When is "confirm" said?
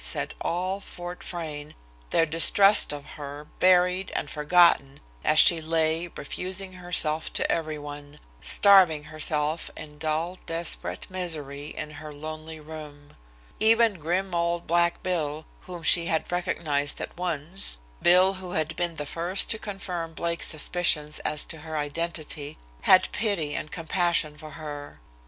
19.59-20.13